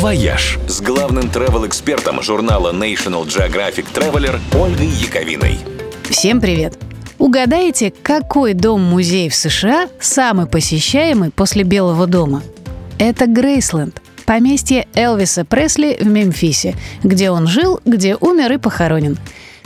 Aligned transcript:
«Вояж» 0.00 0.58
с 0.66 0.80
главным 0.80 1.24
travel-экспертом 1.24 2.22
журнала 2.22 2.72
National 2.72 3.26
Geographic 3.26 3.84
Traveler 3.92 4.40
Ольгой 4.58 4.86
Яковиной. 4.86 5.58
Всем 6.08 6.40
привет! 6.40 6.78
Угадайте, 7.18 7.92
какой 8.02 8.54
дом-музей 8.54 9.28
в 9.28 9.34
США 9.34 9.90
самый 10.00 10.46
посещаемый 10.46 11.30
после 11.30 11.64
Белого 11.64 12.06
дома? 12.06 12.42
Это 12.98 13.26
Грейсленд, 13.26 14.00
поместье 14.24 14.88
Элвиса 14.94 15.44
Пресли 15.44 15.98
в 16.00 16.06
Мемфисе, 16.06 16.76
где 17.04 17.30
он 17.30 17.46
жил, 17.46 17.78
где 17.84 18.16
умер 18.16 18.52
и 18.52 18.56
похоронен. 18.56 19.18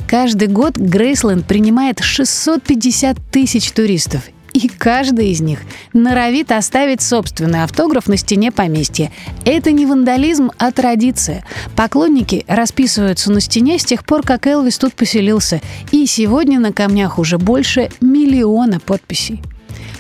Каждый 0.09 0.49
год 0.49 0.77
Грейсленд 0.77 1.47
принимает 1.47 2.01
650 2.01 3.19
тысяч 3.31 3.71
туристов, 3.71 4.23
и 4.55 4.69
каждый 4.69 5.31
из 5.31 5.41
них 5.41 5.61
норовит 5.93 6.53
оставить 6.53 7.03
собственный 7.03 7.65
автограф 7.65 8.07
на 8.07 8.17
стене 8.17 8.51
поместья. 8.53 9.13
Это 9.45 9.73
не 9.73 9.85
вандализм, 9.85 10.51
а 10.59 10.71
традиция. 10.71 11.45
Поклонники 11.77 12.45
расписываются 12.47 13.31
на 13.31 13.41
стене 13.41 13.79
с 13.79 13.85
тех 13.85 14.07
пор, 14.07 14.23
как 14.23 14.47
Элвис 14.47 14.79
тут 14.79 14.95
поселился. 14.95 15.61
И 15.91 16.07
сегодня 16.07 16.61
на 16.61 16.73
камнях 16.73 17.19
уже 17.19 17.37
больше 17.37 17.91
миллиона 18.01 18.81
подписей. 18.81 19.43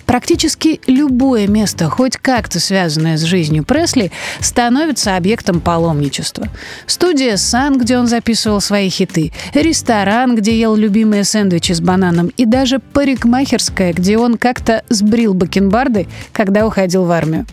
Практически 0.07 0.81
любое 0.87 1.47
место, 1.47 1.89
хоть 1.89 2.17
как-то 2.17 2.61
связанное 2.61 3.17
с 3.17 3.23
жизнью 3.23 3.65
Пресли, 3.65 4.13
становится 4.41 5.17
объектом 5.17 5.61
паломничества. 5.61 6.49
Студия 6.87 7.37
«Сан», 7.37 7.79
где 7.79 7.99
он 7.99 8.07
записывал 8.07 8.61
свои 8.61 8.89
хиты, 8.89 9.33
ресторан, 9.55 10.37
где 10.37 10.59
ел 10.59 10.77
любимые 10.77 11.25
сэндвичи 11.25 11.73
с 11.73 11.81
бананом, 11.81 12.31
и 12.37 12.45
даже 12.45 12.79
парикмахерская, 12.79 13.93
где 13.93 14.19
он 14.19 14.37
как-то 14.37 14.85
сбрил 14.89 15.35
бакенбарды, 15.35 16.07
когда 16.33 16.67
уходил 16.67 17.05
в 17.05 17.11
армию. 17.11 17.47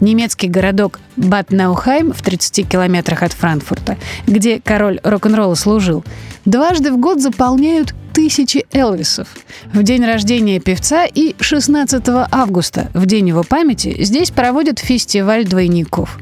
Немецкий 0.00 0.48
городок 0.48 1.00
Бат-Наухайм 1.16 2.12
в 2.12 2.22
30 2.22 2.68
километрах 2.68 3.22
от 3.22 3.32
Франкфурта, 3.32 3.96
где 4.26 4.60
король 4.60 5.00
рок-н-ролла 5.02 5.54
служил, 5.54 6.04
дважды 6.44 6.90
в 6.90 6.98
год 6.98 7.20
заполняют 7.20 7.94
тысячи 8.20 8.66
Элвисов. 8.70 9.28
В 9.72 9.82
день 9.82 10.04
рождения 10.04 10.60
певца 10.60 11.06
и 11.06 11.34
16 11.40 12.02
августа, 12.30 12.90
в 12.92 13.06
день 13.06 13.28
его 13.28 13.42
памяти, 13.42 13.96
здесь 14.04 14.30
проводят 14.30 14.78
фестиваль 14.78 15.46
двойников. 15.46 16.18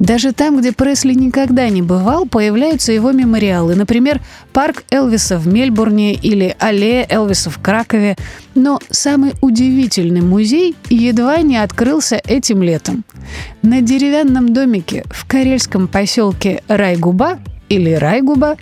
Даже 0.00 0.32
там, 0.32 0.58
где 0.58 0.72
Пресли 0.72 1.14
никогда 1.14 1.68
не 1.68 1.80
бывал, 1.80 2.26
появляются 2.26 2.90
его 2.90 3.12
мемориалы. 3.12 3.76
Например, 3.76 4.20
парк 4.52 4.82
Элвиса 4.90 5.38
в 5.38 5.46
Мельбурне 5.46 6.14
или 6.14 6.56
аллея 6.58 7.06
Элвиса 7.08 7.50
в 7.50 7.58
Кракове. 7.60 8.16
Но 8.56 8.80
самый 8.90 9.34
удивительный 9.40 10.22
музей 10.22 10.74
едва 10.90 11.40
не 11.42 11.56
открылся 11.56 12.16
этим 12.16 12.64
летом. 12.64 13.04
На 13.62 13.80
деревянном 13.80 14.52
домике 14.52 15.04
в 15.06 15.24
карельском 15.24 15.86
поселке 15.86 16.64
Райгуба 16.66 17.38
или 17.68 17.92
Райгуба 17.92 18.56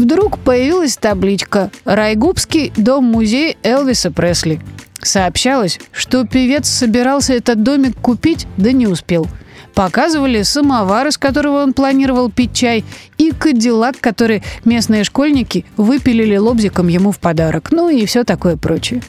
Вдруг 0.00 0.38
появилась 0.38 0.96
табличка 0.96 1.70
«Райгубский 1.84 2.72
дом-музей 2.74 3.58
Элвиса 3.62 4.10
Пресли». 4.10 4.58
Сообщалось, 5.02 5.78
что 5.92 6.26
певец 6.26 6.70
собирался 6.70 7.34
этот 7.34 7.62
домик 7.62 8.00
купить, 8.00 8.46
да 8.56 8.72
не 8.72 8.86
успел– 8.86 9.26
Показывали 9.80 10.42
самовар, 10.42 11.06
из 11.06 11.16
которого 11.16 11.62
он 11.62 11.72
планировал 11.72 12.30
пить 12.30 12.52
чай, 12.52 12.84
и 13.16 13.32
кадиллак, 13.32 13.98
который 13.98 14.42
местные 14.66 15.04
школьники 15.04 15.64
выпилили 15.78 16.36
лобзиком 16.36 16.88
ему 16.88 17.12
в 17.12 17.18
подарок. 17.18 17.72
Ну 17.72 17.88
и 17.88 18.04
все 18.04 18.24
такое 18.24 18.58
прочее. 18.58 19.00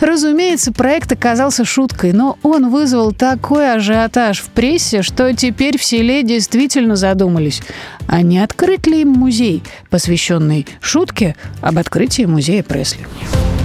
Разумеется, 0.00 0.72
проект 0.72 1.12
оказался 1.12 1.64
шуткой, 1.64 2.12
но 2.12 2.40
он 2.42 2.70
вызвал 2.70 3.12
такой 3.12 3.72
ажиотаж 3.72 4.40
в 4.40 4.48
прессе, 4.48 5.02
что 5.02 5.32
теперь 5.32 5.78
в 5.78 5.84
селе 5.84 6.24
действительно 6.24 6.96
задумались, 6.96 7.62
а 8.08 8.20
не 8.22 8.40
открыть 8.40 8.88
ли 8.88 9.02
им 9.02 9.10
музей, 9.10 9.62
посвященный 9.90 10.66
шутке 10.80 11.36
об 11.60 11.78
открытии 11.78 12.24
музея 12.24 12.64
Пресли. 12.64 13.06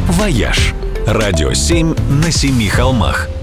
«Вояж»– 0.10 0.76
радио 1.08 1.54
7 1.54 1.96
на 2.24 2.32
семи 2.32 2.68
холмах– 2.68 3.30